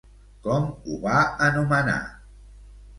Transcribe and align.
Com 0.47 0.65
ho 0.71 0.97
va 1.05 1.21
anomenar? 1.51 2.03